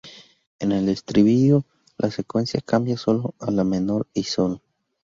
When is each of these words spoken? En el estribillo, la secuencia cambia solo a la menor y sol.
En 0.57 0.71
el 0.71 0.89
estribillo, 0.89 1.63
la 1.95 2.09
secuencia 2.09 2.59
cambia 2.65 2.97
solo 2.97 3.35
a 3.39 3.51
la 3.51 3.63
menor 3.63 4.07
y 4.15 4.23
sol. 4.23 4.59